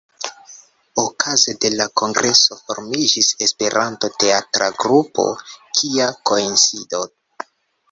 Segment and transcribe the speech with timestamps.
[1.01, 7.07] Okaze de la kongreso formiĝis Esperanto-teatra grupo "Kia koincido".